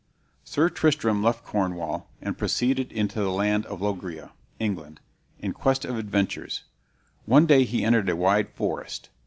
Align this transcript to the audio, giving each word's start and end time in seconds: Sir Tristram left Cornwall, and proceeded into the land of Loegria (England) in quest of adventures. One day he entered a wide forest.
Sir 0.43 0.67
Tristram 0.67 1.21
left 1.21 1.43
Cornwall, 1.45 2.09
and 2.23 2.35
proceeded 2.35 2.91
into 2.91 3.19
the 3.19 3.29
land 3.29 3.67
of 3.67 3.81
Loegria 3.83 4.31
(England) 4.59 4.99
in 5.37 5.53
quest 5.53 5.85
of 5.85 5.95
adventures. 5.95 6.63
One 7.25 7.45
day 7.45 7.65
he 7.65 7.83
entered 7.85 8.09
a 8.09 8.15
wide 8.15 8.49
forest. 8.49 9.09